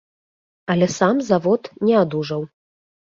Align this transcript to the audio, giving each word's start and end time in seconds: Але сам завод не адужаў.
Але 0.73 0.87
сам 0.99 1.21
завод 1.29 1.71
не 1.91 1.95
адужаў. 2.03 2.41